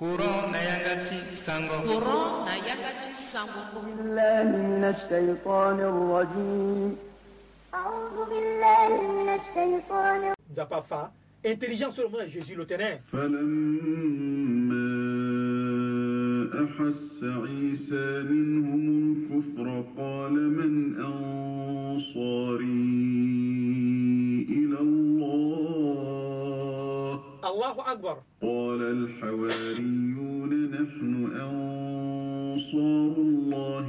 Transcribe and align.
courant 0.00 0.48
na 0.52 0.58
yanga 0.68 0.94
ti 1.04 1.16
sango 1.44 1.76
courant 1.84 2.48
sango 3.32 3.60
بالله 3.84 4.44
من 4.56 4.84
الشيطان 4.94 5.78
الرجيم 5.92 6.96
أعوذ 7.74 8.16
بالله 8.30 8.88
من 9.18 9.28
الشيطان 9.38 10.20
intelligence 11.52 11.96
oyo 12.00 12.08
mona 12.12 12.26
jésus 12.34 12.56
tene 12.70 12.90
فلما 13.12 14.88
أحس 16.64 17.24
عيسى 17.24 18.06
منهم 18.30 18.82
الكفر 18.96 19.66
قال 19.98 20.32
من 20.32 20.72
أنصاري 20.96 22.86
إلى 24.48 24.78
الله 24.80 25.49
الله 27.44 27.92
أكبر. 27.92 28.22
قال 28.42 28.82
الحواريون 28.82 30.70
نحن 30.70 31.32
أنصار 31.40 33.14
الله 33.28 33.86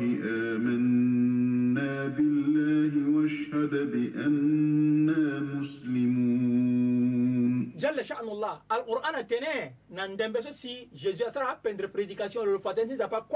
آمنا 0.56 2.08
بالله 2.08 2.94
واشهد 3.16 3.74
بأننا 3.92 5.40
مسلمون. 5.40 7.52
جل 7.78 8.06
شأن 8.06 8.28
الله. 8.28 8.62
القرآن 8.72 9.28
تنه 9.28 9.74
نندم 9.92 10.32
بسو 10.32 10.52
سي 10.52 10.90
جيزو 10.96 11.28
أسرع 11.28 11.60
بندر 11.66 11.88
prédication 11.88 12.46
le 12.46 12.60
fatin 12.60 12.86
n'a 12.86 13.08
pas 13.08 13.28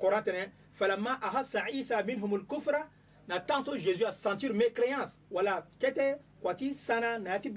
قرآن 0.00 0.24
تنه. 0.24 0.52
فلما 0.74 1.10
أحس 1.10 1.56
عيسى 1.56 2.02
منهم 2.02 2.34
الكفر 2.34 2.84
نتانسو 3.30 3.76
جيزو 3.76 4.06
a 4.06 4.12
sentir 4.12 4.52
mécréance 4.52 5.10
ولا 5.30 5.64
kete 5.80 6.18
سانا 6.72 6.74
sana 6.74 7.18
na 7.18 7.38
ti 7.38 7.50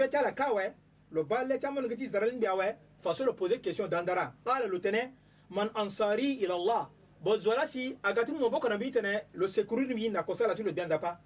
lo 1.11 1.23
balle 1.23 1.59
tamon 1.59 1.85
ngati 1.85 2.09
zaralin 2.09 2.39
biawe 2.39 2.75
faso 3.01 3.25
lo 3.25 3.33
poser 3.33 3.61
question 3.61 3.87
dandara. 3.87 4.33
Qala 4.45 4.67
lo 4.67 4.79
tene 4.79 5.13
man 5.49 5.69
ansari 5.75 6.39
ila 6.43 6.55
allah. 6.55 6.89
Bo 7.21 7.37
zola 7.37 7.67
si 7.67 7.97
agati 8.03 8.31
mo 8.31 8.49
boko 8.49 8.69
na 8.69 8.77
bi 8.77 8.91
tene 8.91 9.27
lo 9.33 9.47
secourir 9.47 9.93
mi 9.93 10.09
na 10.09 10.23
kosala 10.23 10.55
tu 10.55 10.63
lo 10.63 10.71
bianda 10.71 10.99
pa 10.99 11.19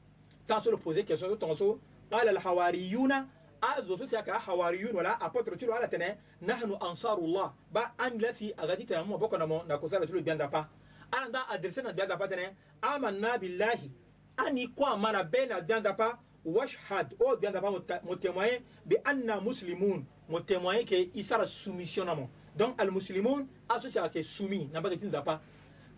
tant 0.48 0.59
so 0.59 0.72
lo 0.72 0.78
poser 0.78 1.06
question 1.06 1.30
so 1.30 1.36
tonso 1.36 1.80
qala 2.09 2.32
al 2.32 2.38
hawariyuna. 2.38 3.28
A 3.62 3.82
zo 3.82 3.98
so 3.98 4.22
ka 4.22 4.40
hawariyun 4.40 4.94
wala 4.94 5.18
apôtre 5.20 5.58
tu 5.58 5.72
ala 5.72 5.88
tene 5.88 6.18
nahnu 6.42 6.76
ansarullah. 6.81 7.54
Ba 7.72 7.94
an 7.98 8.20
la 8.20 8.34
si 8.34 8.54
agati 8.54 8.86
tene 8.86 9.04
mo 9.06 9.18
boko 9.18 9.38
na 9.38 9.46
mo 9.46 9.64
na 9.68 9.78
kosala 9.78 10.06
tu 10.06 10.14
lo 10.14 10.22
bianda 10.22 10.48
pa 10.48 10.68
ala 11.12 11.30
nda 11.30 11.50
adresse 11.50 11.81
na 11.84 11.94
bianda 11.94 12.18
pa 12.18 12.28
tene 12.28 12.56
amanna 12.81 13.38
billahi. 13.38 13.92
Ani 14.38 14.68
kwa 14.68 14.98
mana 14.98 15.24
be 15.24 15.46
na 15.46 15.62
bianda 15.62 15.94
pa 15.94 16.20
washhad 16.45 17.15
o 17.20 17.37
bianda 17.37 17.61
pa 17.61 17.70
mo 17.70 18.17
témoin 18.17 18.61
bi 18.87 18.97
anna 19.05 19.41
muslimun 19.41 20.05
mo 20.29 20.41
témoin 20.41 20.84
ke 20.84 21.11
isara 21.15 21.47
soumission 21.47 22.05
na 22.05 22.15
mo 22.15 22.29
donc 22.56 22.75
al 22.81 22.91
muslimun 22.91 23.47
associé 23.69 24.01
à 24.01 24.09
que 24.09 24.23
soumis 24.23 24.69
na 24.73 24.81
ba 24.81 24.91
tin 24.91 25.11
zapa 25.11 25.41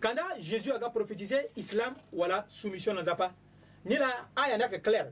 kanda 0.01 0.23
jésus 0.39 0.71
aga 0.71 0.89
prophétisé 0.89 1.49
islam 1.55 1.95
wala 2.11 2.45
soumission 2.49 2.93
na 2.93 3.03
zapa 3.03 3.33
ni 3.85 3.97
la 3.97 4.09
aya 4.35 4.57
na 4.57 4.67
que 4.67 4.77
clair 4.77 5.11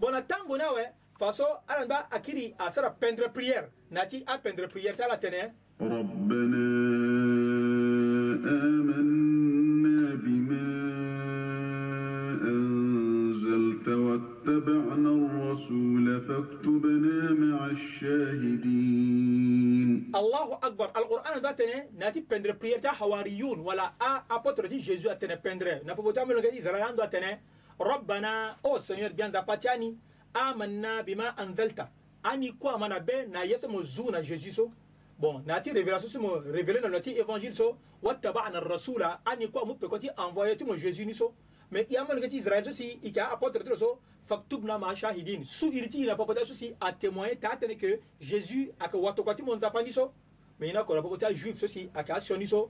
bon 0.00 0.10
na 0.12 0.22
tango 0.22 0.56
na 0.56 0.72
we 0.72 0.82
faso 1.18 1.44
ala 1.66 1.86
ba 1.86 2.06
akiri 2.10 2.54
asara 2.58 2.90
peindre 2.90 3.28
prière 3.32 3.68
nati 3.90 4.22
a 4.26 4.38
peindre 4.38 4.68
prière 4.68 4.96
ta 4.96 5.08
la 5.08 5.16
tene 5.18 5.52
ربنا 5.78 6.66
آمنا 8.44 10.14
بما 10.14 10.81
واتبعنا 14.43 15.09
الرسول 15.09 16.21
فاكتبنا 16.21 17.31
مع 17.31 17.65
الشاهدين. 17.71 19.09
الله 20.15 20.53
أكبر. 20.53 20.85
القرآن 20.97 21.41
داتنا 21.41 21.87
ناتي 21.95 22.19
بندر 22.19 22.51
بريير 22.51 22.79
تاع 22.79 22.91
حواريون 22.91 23.59
ولا 23.59 23.93
آ 24.01 24.23
أبوتر 24.31 24.65
دي 24.65 24.79
جيزو 24.79 25.11
أتنا 25.11 25.35
بندر. 25.35 25.83
نابو 25.83 26.01
بوتامل 26.01 26.35
نغي 26.35 26.59
إزرائيان 26.59 26.95
داتنا 26.95 27.39
ربنا 27.81 28.55
أو 28.65 28.79
سنيور 28.79 29.11
بيان 29.11 29.31
داباتياني. 29.31 29.97
آمنا 30.35 31.01
بما 31.01 31.27
أنزلت. 31.43 31.87
أني 32.25 32.51
كو 32.51 32.69
امنا 32.69 32.97
بي 32.97 33.25
نا 33.25 33.43
يسمو 33.43 33.81
زونا 33.81 34.19
جيزيسو. 34.21 34.69
bon 35.19 35.43
nati 35.45 35.71
révélation 35.71 36.09
si 36.09 36.17
mo 36.17 36.41
révélé 36.57 36.81
na 36.81 36.89
nati 36.89 37.11
évangile 37.11 37.53
so 37.53 37.77
wattaba'na 38.01 38.57
ar-rasula 38.57 39.19
ani 39.25 39.47
kwa 39.47 39.65
mu 39.65 39.75
pekoti 39.75 40.09
envoyer 40.17 40.57
ti 40.57 40.63
mo 40.65 40.75
jésus 40.75 41.05
ni 41.05 41.13
so 41.13 41.33
mais 41.71 41.85
yamalo 41.89 42.19
kati 42.19 42.37
israël 42.37 42.67
aussi, 42.67 42.83
so 42.83 42.83
si 42.83 42.99
ika 43.07 43.23
apôtre 43.31 43.63
tro 43.63 43.75
so 43.75 43.99
faktubna 44.25 44.77
ma 44.77 44.95
shahidin. 44.95 45.45
Su 45.45 45.71
iriti 45.71 46.05
na 46.05 46.15
papa 46.15 46.45
susi 46.45 46.73
a 46.79 46.91
témoigner 46.91 47.39
ta 47.39 47.55
tene 47.55 47.75
que 47.77 47.99
Jésus 48.19 48.71
a 48.79 48.87
que 48.87 48.97
wato 48.97 49.23
kwati 49.23 49.43
mon 49.43 49.59
zapani 49.59 49.91
so 49.91 50.11
mais 50.59 50.69
ina 50.69 50.83
ko 50.83 50.95
la 50.95 51.01
papa 51.01 51.33
juif 51.33 51.59
susi 51.59 51.89
a 51.93 52.03
ka 52.03 52.19
sioni 52.19 52.47
so 52.47 52.69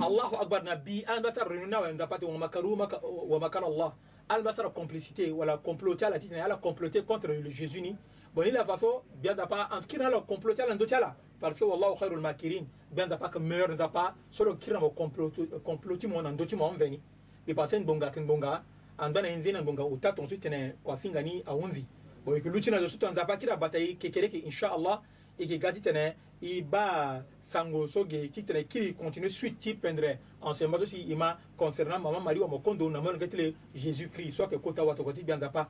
Allahu 0.00 0.36
Akbar 0.36 0.62
Nabi 0.64 1.04
an 1.06 1.20
ba 1.22 1.32
tar 1.32 1.48
renuna 1.48 1.80
wa 1.80 2.38
makaru 2.38 2.76
maka- 2.76 3.00
wa 3.04 3.50
Allah. 3.66 3.94
Al 4.28 4.42
ba 4.42 4.52
sara 4.52 4.70
complicité 4.70 5.30
wala 5.30 5.56
comploter 5.58 6.10
la 6.10 6.18
titane 6.18 6.40
ala 6.40 6.56
comploter 6.56 7.04
contre 7.04 7.28
le 7.28 7.50
Jésus 7.50 7.80
ni. 7.80 7.96
Bon 8.34 8.42
il 8.42 8.52
la 8.52 8.64
façon 8.64 9.02
bien 9.22 9.34
da 9.34 9.46
pas 9.46 9.68
en 9.72 9.80
kira 9.82 10.10
la 10.10 10.20
comploter 10.20 10.64
la 10.68 10.74
ndochala 10.74 11.16
parce 11.40 11.58
que 11.58 11.64
wallahu 11.64 11.96
khairul 11.98 12.20
makirin 12.20 12.66
bien 12.90 13.06
da 13.06 13.16
pas 13.16 13.28
que 13.30 13.38
meilleur 13.38 13.74
da 13.76 13.88
pas 13.88 14.14
solo 14.30 14.56
kira 14.56 14.78
mo 14.78 14.90
comploter 14.90 15.46
comploter 15.64 16.06
mo 16.08 16.20
ndochi 16.20 16.54
mo 16.56 16.68
veni 16.76 17.00
bi 17.46 17.54
pasen 17.54 17.84
bonga 17.84 18.10
kin 18.10 18.26
bonga 18.26 18.62
an 18.98 19.10
bana 19.12 19.28
inzina 19.30 19.62
bonga 19.62 19.84
uta 19.84 20.12
ton 20.12 20.26
suite 20.28 20.46
ne 20.50 20.74
kwa 20.84 20.96
singa 20.98 21.22
ni 21.22 21.42
a 21.46 21.54
unzi 21.54 21.86
bon 22.26 22.38
que 22.40 22.48
lutina 22.50 22.78
de 22.78 22.88
sutan 22.88 23.14
da 23.14 23.24
pas 23.24 23.38
kira 23.38 23.56
bataille 23.56 23.96
kekere 23.96 24.28
ke 24.28 24.36
inshallah 24.44 25.00
et 25.38 25.46
que 25.46 25.54
gadi 25.58 25.80
tene 25.80 26.14
i 26.42 26.62
ba 26.62 27.22
sango 27.44 27.88
soge 27.88 28.28
ti 28.30 28.42
tene 28.44 28.64
kiri 28.64 28.94
continue 28.94 29.30
suite 29.30 29.58
ti 29.60 29.74
pendre 29.74 30.18
enseignement 30.42 30.78
aussi 30.78 31.00
ima 31.08 31.38
concernant 31.56 31.98
maman 31.98 32.20
Marie 32.20 32.40
wa 32.40 32.48
mokondo 32.48 32.90
na 32.90 33.00
mon 33.00 33.18
ketele 33.18 33.54
Jésus 33.74 34.08
Christ 34.08 34.32
soit 34.32 34.48
que 34.48 34.56
kota 34.56 34.84
wato 34.84 35.04
koti 35.04 35.22
bien 35.22 35.38
dapa 35.38 35.68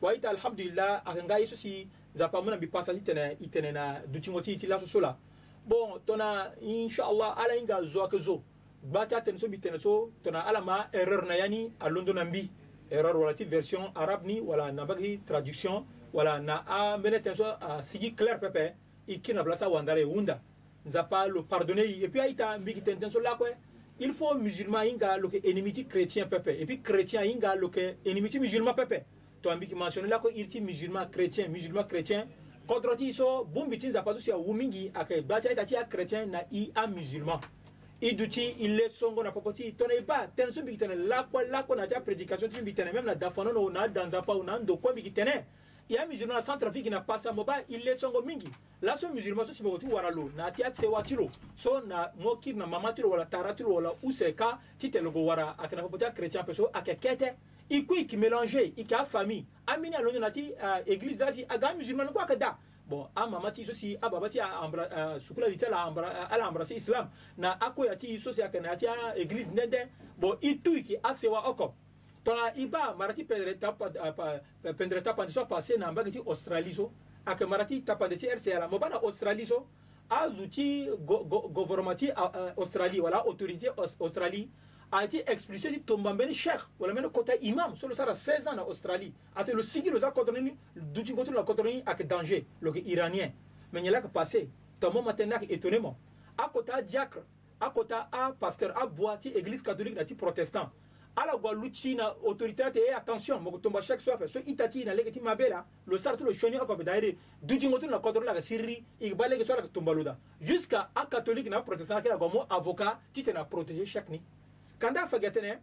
wa 0.00 0.14
ita 0.14 0.30
alhamdulillah 0.30 1.02
akanga 1.04 1.38
yesu 1.40 1.56
si 1.56 1.88
zapa 2.14 2.40
mona 2.40 2.56
bi 2.56 2.66
pasa 2.66 2.94
ti 2.94 3.00
tene 3.00 3.36
itene 3.40 3.72
na 3.72 4.00
dutingo 4.06 4.40
ti 4.40 4.56
la 4.66 4.80
so 4.80 4.86
sola 4.86 5.16
bon 5.66 6.00
tona 6.06 6.52
inshallah 6.62 7.34
ala 7.36 7.56
inga 7.56 7.82
zo 7.84 8.06
ke 8.08 8.18
zo. 8.18 8.42
Bata 8.82 9.20
tene 9.20 9.38
so 9.38 9.48
so 9.78 10.10
tona 10.22 10.46
ala 10.46 10.60
ma 10.60 10.86
erreur 10.92 11.26
na 11.26 11.34
yani 11.34 11.72
a 11.80 11.90
na 11.90 12.24
erreur 12.90 13.16
wala 13.16 13.34
version 13.34 13.90
arabe 13.94 14.24
ni 14.26 14.40
wala 14.40 14.72
na 14.72 14.84
bagi 14.84 15.20
traduction 15.26 15.84
wala 16.12 16.38
na 16.38 16.62
a 16.66 16.96
mene 16.98 17.20
so 17.34 17.44
a 17.44 17.82
clair 18.16 18.38
pepe 18.38 18.74
ikina 19.06 19.42
blasa 19.42 19.68
wandare 19.68 20.04
wunda 20.04 20.40
nzapa 20.84 21.26
le 21.28 21.42
pardonner 21.42 21.84
et 22.02 22.08
puis 22.08 22.20
aita 22.20 22.58
mbiki 22.58 22.82
tenten 22.82 23.10
so 23.10 23.20
lakwe. 23.20 23.56
Il 23.98 24.12
faut 24.12 24.34
musulman 24.34 24.84
inga 24.84 25.16
lo 25.16 25.30
ke 25.30 25.40
ennemi 25.42 25.72
ti 25.72 25.86
chrétien 25.86 26.26
pepe. 26.26 26.48
Et 26.60 26.66
puis 26.66 26.82
chrétien 26.82 27.22
inga 27.24 27.54
lo 27.54 27.70
ke 27.70 27.96
ennemi 28.04 28.28
ti 28.28 28.38
musulman 28.38 28.74
pepe. 28.74 29.04
To 29.40 29.48
ambiki 29.48 29.74
mentionner 29.74 30.08
lako 30.08 30.28
il 30.34 30.48
ti 30.48 30.60
musulman 30.60 31.06
chrétien 31.10 31.48
musulman 31.48 31.84
chrétien. 31.84 32.26
Contre 32.66 32.94
ti 32.96 33.12
so 33.14 33.44
bumbi 33.44 33.78
ti 33.78 33.88
nzapa 33.88 34.12
so 34.12 34.20
si 34.20 34.30
a 34.30 34.36
wumingi 34.36 34.90
ake 34.94 35.22
bati 35.22 35.48
aita 35.48 35.64
ti 35.64 35.76
a 35.76 35.84
chrétien 35.84 36.26
na 36.26 36.42
i 36.52 36.70
a 36.74 36.86
musulman. 36.86 37.40
I 38.02 38.14
duti 38.14 38.56
il 38.60 38.76
le 38.76 38.90
songo 38.90 39.22
na 39.22 39.32
poko 39.32 39.52
ti 39.52 39.72
tone 39.72 40.02
ba. 40.06 40.28
Tene 40.36 40.52
so 40.52 40.60
mbiki 40.60 40.76
tene 40.76 40.94
lakwa 40.94 41.42
lakwa 41.44 41.76
na 41.76 41.86
ti 41.86 41.94
a 41.94 42.00
prédication 42.00 42.50
ti 42.50 42.60
mbiki 42.60 42.76
tene. 42.76 42.92
Même 42.92 43.06
na 43.06 43.14
dafano 43.14 43.50
no 43.50 43.70
na 43.70 43.88
danzapa 43.88 44.34
na 44.44 44.58
ndokwa 44.58 44.92
mbiki 44.92 45.10
tene 45.10 45.46
il 45.88 45.94
y 45.94 45.98
a 45.98 46.06
musulman 46.06 46.34
na 46.34 46.42
centrafrique 46.42 46.90
na 46.90 47.00
pasa 47.00 47.32
moba 47.32 47.58
il 47.68 47.84
le 47.84 47.94
songo 47.94 48.20
mingi. 48.22 48.48
La 48.82 48.96
so 48.96 49.08
musulman 49.08 49.46
so 49.46 49.52
sibe 49.52 49.78
ti 49.78 49.86
wara 49.86 50.10
lo 50.10 50.30
na 50.36 50.50
ti 50.50 50.64
ati 50.64 50.80
sewa 50.80 51.02
so 51.54 51.80
na 51.86 52.10
mo 52.18 52.36
kir 52.36 52.56
na 52.56 52.66
mama 52.66 52.92
tilo 52.92 53.10
wala 53.10 53.24
tara 53.24 53.54
tilo 53.54 53.74
wala 53.74 53.92
use 54.02 54.34
ka 54.34 54.58
ti 54.78 54.90
tele 54.90 55.10
go 55.10 55.24
wara 55.24 55.54
akana 55.58 55.82
popo 55.82 55.96
ta 55.96 56.10
chrétien 56.10 56.44
pe 56.44 56.52
so 56.52 56.70
ake 56.74 56.98
kete. 57.00 57.34
I 57.70 57.82
ko 57.82 57.94
ki 57.94 58.16
mélanger 58.16 58.72
i 58.76 58.84
ka 58.84 59.04
famille. 59.04 59.44
Amini 59.66 59.94
alondo 59.94 60.20
na 60.20 60.30
ti 60.30 60.52
église 60.86 61.18
da 61.18 61.32
si 61.32 61.44
aga 61.48 61.74
musulman 61.74 62.12
ko 62.12 62.18
aka 62.18 62.36
da 62.36 62.56
bon 62.88 63.08
a 63.16 63.26
mama 63.26 63.52
ti 63.52 63.64
so 63.64 63.72
si 63.72 63.96
a 64.02 64.10
baba 64.10 64.28
ti 64.28 64.40
a 64.40 64.60
ambra 64.62 64.86
uh, 64.90 65.20
sukula 65.20 65.48
di 65.48 65.56
tala 65.56 65.86
ambra 65.86 66.08
uh, 66.08 66.34
ala 66.34 66.46
ambra 66.46 66.64
islam. 66.68 67.10
Na 67.36 67.56
ako 67.60 67.84
ya 67.84 67.94
ti 67.94 68.18
so 68.18 68.32
si 68.32 68.42
akana 68.42 68.76
ti 68.76 68.86
a 68.86 69.14
église 69.16 69.50
ndende. 69.52 69.88
Bon 70.18 70.36
i 70.42 70.58
tu 70.58 70.82
ki 70.82 70.96
a 71.04 71.14
sewa 71.14 71.46
oko 71.48 71.74
tɔnga 72.26 72.52
i 72.56 72.66
ba 72.66 72.94
marati 72.98 73.24
pendre 73.24 73.54
tapa 73.54 73.90
pendre 74.76 75.02
tapa 75.02 75.28
so 75.30 75.46
passé 75.46 75.78
na 75.78 75.92
mbagi 75.92 76.10
ti 76.10 76.20
australie 76.26 76.74
so 76.74 76.90
ake 77.24 77.46
marati 77.46 77.84
tapa 77.84 78.08
de 78.08 78.16
ti 78.16 78.26
rca 78.26 78.58
la 78.58 78.68
mo 78.68 78.78
bana 78.78 78.96
australie 78.96 79.46
so 79.46 79.66
a 80.10 80.28
zouti 80.30 80.88
go, 81.04 81.24
go, 81.24 81.48
gouvernementi 81.48 82.10
uh, 82.10 82.52
australie 82.56 83.00
wala 83.00 83.24
autorité 83.26 83.68
aus, 83.76 83.96
australie. 84.00 84.48
A 84.92 85.04
été 85.04 85.24
expulsé 85.26 85.70
di 85.70 85.80
tombambeni 85.80 86.32
cheikh 86.32 86.62
wala 86.78 86.94
mena 86.94 87.08
kota 87.08 87.34
imam. 87.42 87.76
Solo 87.76 87.94
sara 87.94 88.14
16 88.14 88.46
ans 88.46 88.54
na 88.54 88.62
australie. 88.62 89.12
Ate 89.34 89.52
lo 89.52 89.62
sigi 89.62 89.90
lo 89.90 89.98
za 89.98 90.12
kotoroni 90.12 90.56
duti 90.76 91.12
goto 91.12 91.32
la 91.32 91.42
kotoroni 91.42 91.82
ak 91.84 92.06
danger. 92.06 92.44
Lo 92.60 92.72
ke 92.72 92.78
iranien. 92.86 93.32
Mais 93.72 93.82
nyala 93.82 94.00
ka 94.00 94.08
passé. 94.08 94.48
Tomo 94.78 95.02
matena 95.02 95.38
ke 95.38 95.46
étonné 95.50 95.80
mo 95.80 95.96
a 96.38 96.48
kota 96.48 96.80
diacre. 96.82 97.22
A 97.60 97.70
kota 97.70 98.08
a 98.12 98.32
pasteur 98.32 98.72
a 98.76 98.86
boiti 98.86 99.30
église 99.34 99.62
catholique 99.62 99.96
na 99.96 100.04
ti 100.04 100.14
protestant 100.14 100.70
ala 101.16 101.36
gwa 101.36 101.52
luchi 101.52 101.94
na 101.94 102.14
autorité 102.24 102.70
te 102.72 102.78
e 102.78 102.92
attention 102.92 103.40
mo 103.40 103.58
tomba 103.58 103.80
chaque 103.82 104.02
soir 104.02 104.18
so 104.28 104.38
itati 104.40 104.84
na 104.84 104.94
lege 104.94 105.10
ti 105.10 105.20
mabela 105.20 105.64
lo 105.86 105.96
sartu 105.98 106.24
lo 106.24 106.32
shoni 106.32 106.56
ako 106.56 106.82
daire 106.82 107.16
duji 107.42 107.68
ngotu 107.68 107.86
na 107.86 107.98
kodro 107.98 108.22
la 108.22 108.34
ka 108.34 108.42
sirri 108.42 108.84
i 109.00 109.14
ba 109.14 109.26
lege 109.26 109.44
so 109.44 109.54
la 109.54 109.62
ka 109.62 109.68
tomba 109.68 109.92
luda 109.94 110.18
jusqu'à 110.40 110.90
a 110.94 111.06
catholique 111.06 111.48
na 111.48 111.62
protestant 111.62 112.02
kila 112.02 112.16
gwa 112.18 112.28
mo 112.28 112.46
avocat 112.50 112.98
ti 113.14 113.22
te 113.22 113.32
na 113.32 113.44
protéger 113.44 113.86
chaque 113.86 114.10
ni 114.10 114.20
kanda 114.78 115.06
fagatene 115.06 115.58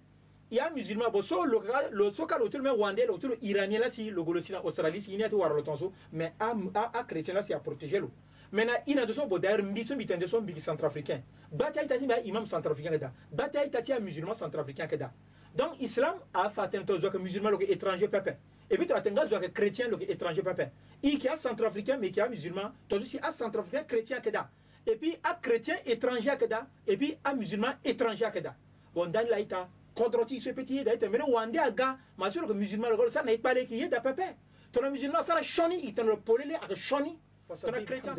ya 0.50 0.72
musulman 0.72 1.12
bo 1.12 1.22
so 1.22 1.46
lo 1.46 1.60
ka 1.60 1.90
lo 1.92 2.10
so 2.10 2.26
ka 2.26 2.38
lo 2.38 2.50
tulo 2.50 2.64
me 2.64 2.70
wande 2.72 3.06
lo 3.06 3.18
tulo 3.18 3.36
iranien 3.42 3.80
la 3.80 3.90
si 3.92 4.10
lo 4.10 4.24
golo 4.24 4.42
si 4.42 4.52
na 4.54 4.58
australie 4.58 5.02
si 5.02 5.16
ni 5.16 5.24
ati 5.24 5.36
waro 5.36 5.56
lo 5.56 5.62
tonso 5.62 5.94
mais 6.12 6.34
a 6.40 6.54
a, 6.74 7.00
a 7.00 7.04
chrétien 7.04 7.36
la 7.36 7.44
si 7.44 7.54
a 7.54 7.60
protéger 7.60 8.02
lo 8.02 8.10
maintenant 8.52 8.82
ina 8.88 9.06
de 9.06 9.14
so 9.14 9.28
bo 9.28 9.40
daire 9.40 9.62
mbi 9.62 9.84
so 9.84 9.96
bitende 9.96 10.28
so 10.28 10.42
mbi 10.42 10.60
centrafricain 10.60 11.22
bata 11.52 11.84
itati 11.84 12.06
ba 12.08 12.20
imam 12.24 12.46
centrafricain 12.46 12.94
keda 12.94 13.14
bata 13.32 13.64
itati 13.66 13.94
a 13.94 14.00
musulman 14.00 14.36
centrafricain 14.36 14.88
keda 14.88 15.12
donc 15.56 15.80
islam 15.80 16.16
a 16.34 16.50
faten 16.50 16.86
to 16.86 17.00
zoke 17.00 17.16
musulman 17.18 17.52
lo 17.52 17.58
ke 17.58 17.70
étranger 17.70 18.08
pepe 18.08 18.38
et 18.70 18.78
puis 18.78 18.88
to 18.88 18.96
atenga 18.96 19.26
zoke 19.28 19.52
chrétien 19.54 19.88
lo 19.88 19.98
ke 19.98 20.04
étranger 20.10 20.44
pepe 20.44 20.72
i 21.04 21.18
ki 21.18 21.28
a 21.28 21.38
centrafricain 21.38 21.98
mais 21.98 22.12
ki 22.12 22.22
a 22.22 22.30
musulman. 22.30 22.74
To 22.90 23.00
si 23.00 23.20
a 23.20 23.32
centrafricain 23.32 23.84
chrétien 23.84 24.20
keda 24.20 24.50
et 24.86 24.96
puis 24.96 25.16
a 25.24 25.36
chrétien 25.36 25.76
étranger 25.86 26.38
keda 26.38 26.68
et 26.88 26.98
puis 26.98 27.18
a 27.24 27.34
musulman 27.34 27.76
étranger 27.84 28.32
keda 28.32 28.56
bon 28.94 29.08
dan 29.08 29.28
la 29.30 29.40
ita 29.40 29.70
kodroti 29.96 30.40
so 30.40 30.54
petit 30.54 30.84
da 30.84 30.94
ita 30.96 31.10
mena 31.10 31.26
wande 31.26 31.58
aga 31.58 31.98
ma 32.18 32.32
sur 32.32 32.48
que 32.48 32.54
musulman 32.54 32.90
lo 32.90 33.10
sa 33.10 33.24
na 33.24 33.32
ipale 33.32 33.66
ki 33.66 33.76
yeda 33.76 34.02
pepe 34.02 34.36
to 34.72 34.82
na 34.82 34.90
musulman 34.90 35.24
sara 35.24 35.44
shoni 35.44 35.86
itan 35.88 36.08
lo 36.08 36.18
polele 36.18 36.56
aga 36.56 36.76
shoni 36.76 37.18
to 37.48 37.72
na 37.72 37.82
chrétien 37.82 38.16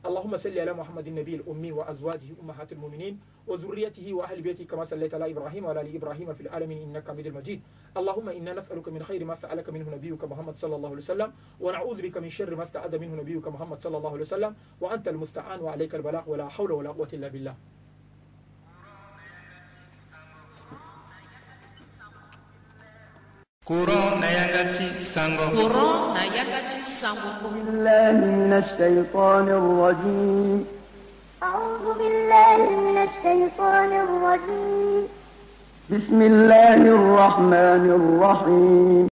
اللهم 0.00 0.36
صل 0.36 0.58
على 0.58 0.72
محمد 0.72 1.06
النبي 1.06 1.34
الأمي 1.34 1.72
وأزواجه 1.72 2.32
أمهات 2.42 2.72
المؤمنين 2.72 3.20
وذريته 3.46 4.14
وأهل 4.14 4.42
بيته 4.42 4.64
كما 4.64 4.84
صليت 4.84 5.14
على 5.14 5.30
إبراهيم 5.30 5.64
وعلى 5.64 5.80
آل 5.80 5.94
إبراهيم 5.94 6.34
في 6.34 6.40
العالمين 6.40 6.78
إنك 6.82 7.04
حميد 7.10 7.28
مجيد. 7.28 7.60
اللهم 7.96 8.28
إنا 8.28 8.52
نسألك 8.54 8.88
من 8.88 9.02
خير 9.02 9.24
ما 9.24 9.34
سألك 9.34 9.70
منه 9.70 9.90
نبيك 9.90 10.24
محمد 10.24 10.56
صلى 10.56 10.76
الله 10.76 10.88
عليه 10.88 11.04
وسلم 11.04 11.32
ونعوذ 11.60 12.02
بك 12.02 12.16
من 12.16 12.30
شر 12.30 12.56
ما 12.56 12.62
استعاذ 12.62 12.98
منه 12.98 13.14
نبيك 13.20 13.48
محمد 13.48 13.80
صلى 13.80 13.96
الله 13.96 14.12
عليه 14.12 14.20
وسلم 14.20 14.52
وأنت 14.80 15.08
المستعان 15.08 15.60
وعليك 15.60 15.94
البلاغ 15.94 16.24
ولا 16.30 16.48
حول 16.48 16.72
ولا 16.72 16.90
قوة 16.90 17.08
إلا 17.12 17.28
بالله. 17.28 17.54
courant 23.70 24.19
yakati 24.70 24.94
sango 24.94 25.42
Quran 25.50 26.14
na 26.14 26.22
yakati 26.38 26.78
sango 26.78 27.30
ash-shaytan 28.62 29.46
ar-rajim 29.50 30.64
أعوذ 31.42 31.84
بالله 31.98 32.56
من 32.86 32.96
الشيطان 33.08 33.90
الرجيم 34.04 35.02
بسم 35.90 36.18
الله 36.22 36.80
الرحمن 36.98 37.84
الرحيم 37.98 39.06